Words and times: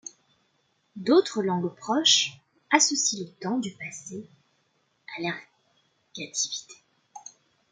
D'autres 0.95 1.43
langues 1.43 1.75
proches 1.75 2.41
associent 2.71 3.19
le 3.19 3.29
temps 3.33 3.59
du 3.59 3.71
passé 3.75 4.27
à 5.15 5.21
l'ergativité. 5.21 6.73